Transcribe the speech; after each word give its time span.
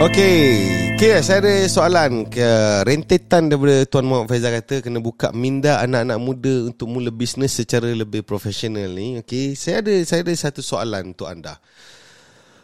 Okey, 0.00 0.96
okay, 0.96 1.20
saya 1.20 1.44
ada 1.44 1.68
soalan 1.68 2.24
ke 2.24 2.48
rentetan 2.88 3.52
daripada 3.52 3.84
Tuan 3.84 4.08
Muhammad 4.08 4.32
Faizal 4.32 4.56
kata 4.56 4.80
kena 4.80 4.96
buka 4.96 5.28
minda 5.36 5.76
anak-anak 5.84 6.16
muda 6.16 6.72
untuk 6.72 6.88
mula 6.88 7.12
bisnes 7.12 7.52
secara 7.52 7.92
lebih 7.92 8.24
profesional 8.24 8.88
ni. 8.96 9.20
Okey, 9.20 9.52
saya 9.60 9.84
ada 9.84 9.92
saya 10.08 10.24
ada 10.24 10.32
satu 10.32 10.64
soalan 10.64 11.12
untuk 11.12 11.28
anda. 11.28 11.60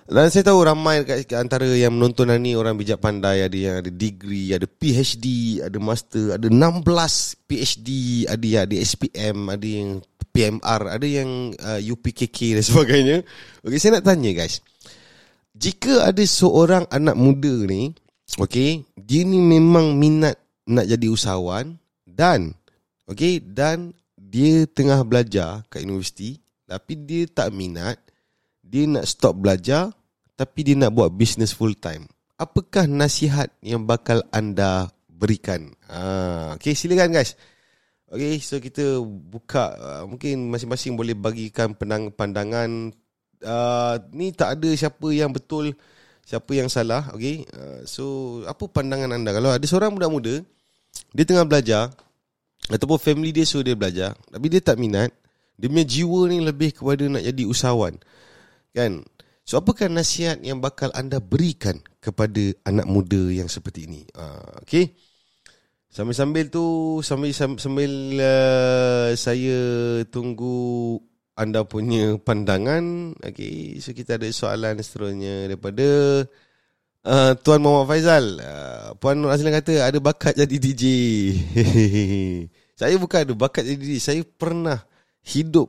Dan 0.09 0.32
saya 0.32 0.49
tahu 0.49 0.64
ramai 0.64 1.04
kat 1.04 1.29
antara 1.36 1.68
yang 1.77 1.93
menonton 1.93 2.32
ni 2.41 2.57
orang 2.57 2.72
bijak 2.72 3.04
pandai 3.04 3.45
ada 3.45 3.59
yang 3.61 3.84
ada 3.84 3.93
degree, 3.93 4.57
ada 4.57 4.64
PhD, 4.64 5.61
ada 5.61 5.77
master, 5.77 6.41
ada 6.41 6.48
16 6.48 6.89
PhD, 7.45 7.89
ada 8.32 8.46
yang 8.48 8.62
ada 8.64 8.77
SPM, 8.80 9.39
ada 9.53 9.67
yang 9.68 10.00
PMR, 10.32 10.82
ada 10.89 11.04
yang 11.04 11.53
uh, 11.53 11.81
UPKK 11.84 12.57
dan 12.57 12.64
sebagainya. 12.64 13.17
Okey, 13.61 13.76
saya 13.76 14.00
nak 14.00 14.09
tanya 14.09 14.32
guys 14.32 14.64
jika 15.57 16.05
ada 16.05 16.21
seorang 16.21 16.85
anak 16.93 17.17
muda 17.17 17.65
ni, 17.65 17.96
okay, 18.37 18.85
dia 18.93 19.25
ni 19.25 19.41
memang 19.41 19.96
minat 19.96 20.37
nak 20.69 20.85
jadi 20.85 21.07
usahawan 21.09 21.81
dan, 22.05 22.53
okay, 23.09 23.41
dan 23.41 23.96
dia 24.17 24.69
tengah 24.69 25.01
belajar 25.07 25.65
kat 25.73 25.87
universiti, 25.87 26.37
tapi 26.69 27.01
dia 27.09 27.25
tak 27.31 27.57
minat, 27.57 27.96
dia 28.61 28.85
nak 28.85 29.09
stop 29.09 29.41
belajar, 29.41 29.95
tapi 30.37 30.61
dia 30.67 30.77
nak 30.77 30.93
buat 30.93 31.09
bisnes 31.15 31.57
full 31.57 31.73
time. 31.73 32.05
Apakah 32.37 32.84
nasihat 32.84 33.48
yang 33.65 33.89
bakal 33.89 34.20
anda 34.29 34.93
berikan? 35.09 35.73
Ah, 35.89 36.53
okay, 36.53 36.77
silakan 36.77 37.17
guys. 37.17 37.33
Okay, 38.07 38.39
so 38.39 38.61
kita 38.61 39.01
buka, 39.03 39.75
uh, 39.75 40.05
mungkin 40.07 40.53
masing-masing 40.53 40.95
boleh 40.95 41.17
bagikan 41.17 41.75
pandangan 42.13 42.93
uh, 43.45 44.01
ni 44.15 44.33
tak 44.33 44.61
ada 44.61 44.70
siapa 44.73 45.09
yang 45.12 45.33
betul 45.33 45.75
siapa 46.27 46.51
yang 46.55 46.70
salah 46.70 47.11
okey 47.12 47.45
uh, 47.53 47.83
so 47.84 48.41
apa 48.48 48.65
pandangan 48.70 49.12
anda? 49.12 49.34
Kalau 49.34 49.51
ada 49.53 49.67
seorang 49.67 49.92
budak 49.92 50.12
muda 50.12 50.34
dia 51.12 51.25
tengah 51.29 51.45
belajar 51.45 51.92
ataupun 52.73 52.98
family 53.01 53.31
dia 53.34 53.45
suruh 53.45 53.67
dia 53.67 53.77
belajar 53.77 54.17
tapi 54.31 54.47
dia 54.48 54.61
tak 54.62 54.81
minat 54.81 55.12
dia 55.57 55.67
punya 55.73 55.87
jiwa 55.89 56.20
ni 56.29 56.39
lebih 56.45 56.77
kepada 56.77 57.03
nak 57.09 57.23
jadi 57.25 57.42
usahawan 57.45 57.95
kan? 58.73 59.03
So 59.47 59.62
apakah 59.62 59.87
nasihat 59.87 60.42
yang 60.42 60.59
bakal 60.59 60.91
anda 60.91 61.23
berikan 61.23 61.79
kepada 62.03 62.51
anak 62.67 62.83
muda 62.91 63.31
yang 63.31 63.47
seperti 63.47 63.87
ini? 63.87 64.03
Uh, 64.11 64.62
okey 64.67 64.91
Sambil-sambil 65.97 66.53
tu 66.53 67.01
sambil 67.01 67.33
sambil 67.33 67.92
uh, 68.20 69.17
saya 69.17 69.59
tunggu 70.12 71.01
anda 71.37 71.62
punya 71.69 72.17
pandangan. 72.17 73.12
Okey, 73.20 73.79
so 73.84 73.92
kita 73.92 74.17
ada 74.17 74.25
soalan 74.33 74.81
seterusnya 74.81 75.53
daripada 75.53 75.89
uh, 77.05 77.33
Tuan 77.45 77.61
Muhammad 77.61 77.92
Faizal. 77.92 78.25
Uh, 78.41 78.89
Puan 78.97 79.20
Nur 79.20 79.31
Azlan 79.31 79.53
kata 79.53 79.84
ada 79.84 79.98
bakat 80.01 80.33
jadi 80.33 80.57
DJ. 80.57 80.84
saya 82.81 82.97
bukan 82.97 83.29
ada 83.29 83.34
bakat 83.37 83.69
jadi 83.69 83.77
DJ, 83.77 84.01
saya 84.01 84.23
pernah 84.25 84.81
hidup 85.29 85.69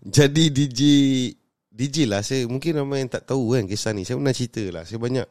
jadi 0.00 0.48
DJ 0.48 0.80
DJ 1.68 2.08
lah. 2.08 2.24
Saya 2.24 2.48
mungkin 2.48 2.80
ramai 2.80 3.04
yang 3.04 3.12
tak 3.12 3.28
tahu 3.28 3.52
kan 3.52 3.68
kisah 3.68 3.92
ni. 3.92 4.08
Saya 4.08 4.16
pernah 4.16 4.34
cerita 4.34 4.64
lah. 4.72 4.84
Saya 4.88 4.96
banyak 4.96 5.28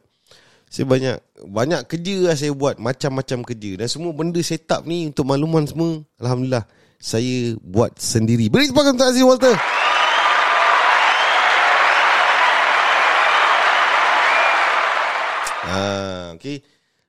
saya 0.72 0.88
banyak 0.88 1.16
banyak 1.52 1.84
kerja 1.84 2.32
lah 2.32 2.36
saya 2.38 2.56
buat 2.56 2.80
macam-macam 2.80 3.44
kerja 3.44 3.84
dan 3.84 3.88
semua 3.92 4.16
benda 4.16 4.40
setup 4.40 4.88
ni 4.88 5.04
untuk 5.04 5.28
makluman 5.28 5.68
semua 5.68 6.00
alhamdulillah 6.16 6.64
saya 7.02 7.58
buat 7.58 7.98
sendiri. 7.98 8.46
Beri 8.46 8.70
tepukan 8.70 8.94
untuk 8.94 9.10
Aziz 9.10 9.26
Walter. 9.26 9.58
Ah, 15.66 16.30
okay. 16.38 16.62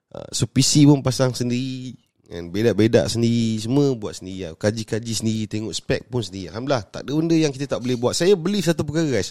Uh, 0.09 0.29
so 0.33 0.49
PC 0.49 0.89
pun 0.89 1.05
pasang 1.05 1.37
sendiri. 1.37 1.93
Kan 2.25 2.49
bedak-bedak 2.49 3.05
sendiri. 3.05 3.61
Semua 3.61 3.93
buat 3.93 4.17
sendiri. 4.17 4.49
Lah. 4.49 4.57
kaji-kaji 4.57 5.13
sendiri. 5.13 5.45
Tengok 5.45 5.73
spek 5.77 6.09
pun 6.09 6.25
sendiri. 6.25 6.49
Alhamdulillah 6.49 6.89
tak 6.89 7.05
ada 7.05 7.13
benda 7.13 7.37
yang 7.37 7.53
kita 7.53 7.77
tak 7.77 7.85
boleh 7.85 7.93
buat. 7.93 8.17
Saya 8.17 8.33
beli 8.33 8.65
satu 8.65 8.81
perkara 8.81 9.21
guys. 9.21 9.29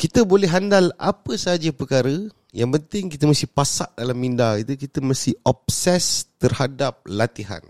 Kita 0.00 0.24
boleh 0.24 0.48
handal 0.48 0.96
apa 0.96 1.36
saja 1.36 1.68
perkara. 1.76 2.24
Yang 2.56 2.70
penting 2.80 3.04
kita 3.12 3.28
mesti 3.28 3.44
pasak 3.52 3.92
dalam 4.00 4.16
minda. 4.16 4.56
Itu 4.56 4.80
kita 4.80 5.04
mesti 5.04 5.36
obses 5.44 6.24
terhadap 6.40 7.04
latihan 7.04 7.60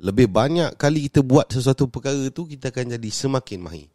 lebih 0.00 0.32
banyak 0.32 0.80
kali 0.80 1.12
kita 1.12 1.20
buat 1.20 1.52
sesuatu 1.52 1.84
perkara 1.92 2.32
tu 2.32 2.48
kita 2.48 2.72
akan 2.72 2.96
jadi 2.96 3.10
semakin 3.12 3.58
mahir. 3.60 3.88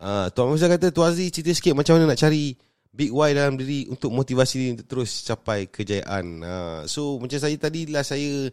Uh, 0.00 0.32
Tuan 0.32 0.48
Musa 0.48 0.64
kata 0.64 0.88
Tuan 0.88 1.12
Aziz 1.12 1.28
cerita 1.28 1.52
sikit 1.52 1.76
macam 1.76 2.00
mana 2.00 2.16
nak 2.16 2.20
cari 2.20 2.56
big 2.90 3.12
why 3.12 3.36
dalam 3.36 3.60
diri 3.60 3.84
untuk 3.92 4.08
motivasi 4.10 4.54
diri 4.56 4.70
untuk 4.80 4.88
terus 4.88 5.20
capai 5.22 5.68
kejayaan. 5.68 6.26
Uh, 6.40 6.80
so 6.88 7.20
macam 7.20 7.36
saya 7.36 7.52
tadi 7.60 7.84
lah 7.92 8.00
saya 8.00 8.48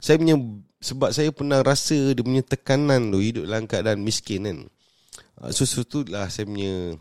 saya 0.00 0.16
punya 0.16 0.40
sebab 0.80 1.12
saya 1.12 1.28
pernah 1.36 1.60
rasa 1.60 2.16
dia 2.16 2.24
punya 2.24 2.40
tekanan 2.40 3.12
tu 3.12 3.20
hidup 3.20 3.44
dalam 3.44 3.68
keadaan 3.68 4.00
miskin 4.00 4.48
kan. 4.48 4.58
Uh, 5.36 5.52
so 5.52 5.68
so 5.68 5.84
tu 5.84 6.08
lah 6.08 6.32
saya 6.32 6.48
punya 6.48 6.96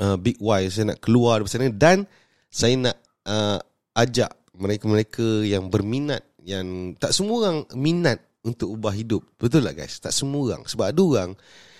uh, 0.00 0.16
big 0.16 0.40
why 0.40 0.64
saya 0.72 0.96
nak 0.96 1.04
keluar 1.04 1.44
dari 1.44 1.52
sana 1.52 1.68
dan 1.68 2.08
saya 2.48 2.80
nak 2.80 2.96
uh, 3.28 3.60
ajak 3.92 4.32
mereka-mereka 4.56 5.44
yang 5.44 5.68
berminat 5.68 6.24
yang 6.40 6.96
tak 6.96 7.12
semua 7.12 7.44
orang 7.44 7.58
minat 7.76 8.20
untuk 8.44 8.76
ubah 8.76 8.92
hidup. 8.92 9.24
Betul 9.40 9.64
tak 9.64 9.74
guys? 9.80 9.98
Tak 9.98 10.12
semua 10.12 10.52
orang. 10.52 10.62
Sebab 10.68 10.86
ada 10.92 11.02
orang, 11.02 11.30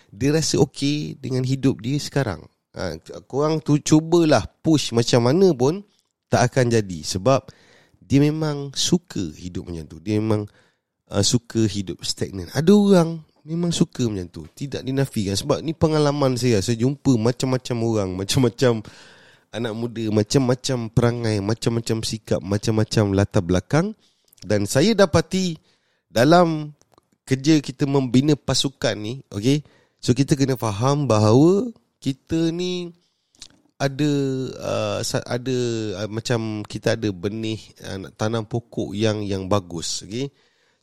dia 0.08 0.32
rasa 0.32 0.58
okey 0.64 1.20
dengan 1.20 1.44
hidup 1.44 1.78
dia 1.84 2.00
sekarang. 2.00 2.48
Ha, 2.74 2.98
korang 3.28 3.62
tu 3.62 3.78
cubalah 3.78 4.42
push 4.64 4.90
macam 4.90 5.30
mana 5.30 5.52
pun, 5.54 5.84
tak 6.26 6.50
akan 6.50 6.74
jadi. 6.74 7.00
Sebab 7.06 7.46
dia 8.02 8.18
memang 8.18 8.74
suka 8.74 9.22
hidup 9.36 9.70
macam 9.70 9.84
tu. 9.86 9.98
Dia 10.02 10.18
memang 10.18 10.48
uh, 11.12 11.24
suka 11.24 11.64
hidup 11.64 12.02
stagnan. 12.02 12.50
Ada 12.52 12.72
orang 12.74 13.22
memang 13.44 13.70
suka 13.70 14.08
macam 14.08 14.28
tu. 14.28 14.42
Tidak 14.52 14.82
dinafikan. 14.84 15.36
Sebab 15.36 15.64
ni 15.64 15.72
pengalaman 15.72 16.36
saya. 16.36 16.60
Saya 16.60 16.80
jumpa 16.80 17.16
macam-macam 17.16 17.76
orang. 17.84 18.10
Macam-macam 18.16 18.84
anak 19.54 19.72
muda. 19.72 20.04
Macam-macam 20.12 20.78
perangai. 20.90 21.36
Macam-macam 21.40 21.96
sikap. 22.04 22.40
Macam-macam 22.44 23.04
latar 23.16 23.44
belakang. 23.44 23.86
Dan 24.44 24.68
saya 24.68 24.92
dapati 24.92 25.56
dalam 26.14 26.70
kerja 27.26 27.58
kita 27.58 27.90
membina 27.90 28.38
pasukan 28.38 28.94
ni, 28.94 29.18
okay, 29.34 29.66
so 29.98 30.14
kita 30.14 30.38
kena 30.38 30.54
faham 30.54 31.10
bahawa 31.10 31.74
kita 31.98 32.54
ni 32.54 32.94
ada 33.74 34.10
uh, 34.54 34.98
ada 35.26 35.58
uh, 35.98 36.08
macam 36.08 36.62
kita 36.62 36.94
ada 36.94 37.10
benih 37.10 37.58
uh, 37.82 38.06
tanam 38.14 38.46
pokok 38.46 38.94
yang 38.94 39.26
yang 39.26 39.50
bagus, 39.50 40.06
okay. 40.06 40.30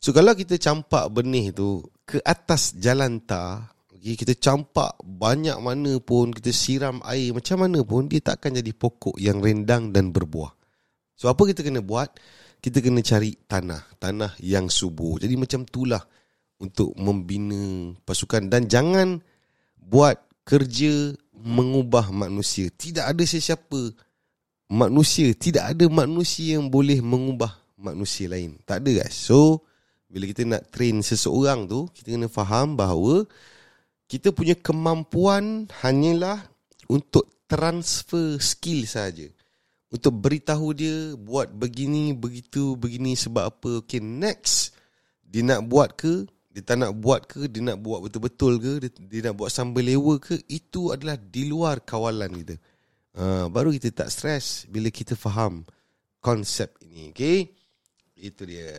So 0.02 0.12
kalau 0.12 0.36
kita 0.36 0.60
campak 0.60 1.08
benih 1.14 1.54
tu 1.56 1.80
ke 2.04 2.20
atas 2.20 2.76
jalan 2.76 3.22
tar, 3.24 3.72
okay, 3.88 4.18
kita 4.18 4.36
campak 4.36 5.00
banyak 5.00 5.56
mana 5.62 5.96
pun, 6.02 6.28
kita 6.34 6.52
siram 6.52 7.00
air 7.08 7.32
macam 7.32 7.64
mana 7.64 7.80
pun, 7.80 8.04
dia 8.04 8.20
tak 8.20 8.42
akan 8.42 8.60
jadi 8.60 8.72
pokok 8.76 9.16
yang 9.16 9.40
rendang 9.40 9.94
dan 9.94 10.12
berbuah. 10.12 10.52
So 11.16 11.30
apa 11.30 11.40
kita 11.48 11.62
kena 11.62 11.80
buat? 11.80 12.10
Kita 12.62 12.78
kena 12.78 13.02
cari 13.02 13.34
tanah, 13.34 13.98
tanah 13.98 14.38
yang 14.38 14.70
subur. 14.70 15.18
Jadi 15.18 15.34
macam 15.34 15.66
itulah 15.66 15.98
untuk 16.62 16.94
membina 16.94 17.90
pasukan 18.06 18.46
dan 18.46 18.70
jangan 18.70 19.18
buat 19.82 20.14
kerja 20.46 21.10
mengubah 21.34 22.14
manusia. 22.14 22.70
Tidak 22.70 23.02
ada 23.02 23.24
sesiapa 23.26 23.90
manusia, 24.70 25.34
tidak 25.34 25.74
ada 25.74 25.90
manusia 25.90 26.54
yang 26.54 26.70
boleh 26.70 27.02
mengubah 27.02 27.50
manusia 27.74 28.30
lain. 28.30 28.62
Tak 28.62 28.86
ada 28.86 29.02
guys. 29.02 29.18
So, 29.18 29.66
bila 30.06 30.30
kita 30.30 30.46
nak 30.46 30.70
train 30.70 31.02
seseorang 31.02 31.66
tu, 31.66 31.90
kita 31.90 32.14
kena 32.14 32.30
faham 32.30 32.78
bahawa 32.78 33.26
kita 34.06 34.30
punya 34.30 34.54
kemampuan 34.54 35.66
hanyalah 35.82 36.46
untuk 36.86 37.26
transfer 37.50 38.38
skill 38.38 38.86
saja 38.86 39.26
untuk 39.92 40.24
beritahu 40.24 40.72
dia 40.72 41.12
buat 41.20 41.52
begini, 41.52 42.16
begitu, 42.16 42.80
begini 42.80 43.12
sebab 43.12 43.52
apa. 43.52 43.84
Okay, 43.84 44.00
next. 44.00 44.72
Dia 45.20 45.44
nak 45.44 45.68
buat 45.68 45.92
ke? 46.00 46.24
Dia 46.48 46.64
tak 46.64 46.80
nak 46.80 46.96
buat 46.96 47.28
ke? 47.28 47.44
Dia 47.44 47.60
nak 47.60 47.84
buat 47.84 48.00
betul-betul 48.00 48.56
ke? 48.56 48.72
Dia, 48.88 48.90
dia 48.96 49.20
nak 49.28 49.36
buat 49.36 49.52
sambil 49.52 49.92
lewa 49.92 50.16
ke? 50.16 50.40
Itu 50.48 50.96
adalah 50.96 51.20
di 51.20 51.44
luar 51.44 51.84
kawalan 51.84 52.32
kita. 52.40 52.56
Uh, 53.12 53.52
baru 53.52 53.68
kita 53.76 53.92
tak 53.92 54.08
stres 54.08 54.64
bila 54.72 54.88
kita 54.88 55.12
faham 55.12 55.60
konsep 56.24 56.72
ini. 56.88 57.12
Okay? 57.12 57.52
Itu 58.16 58.48
dia. 58.48 58.72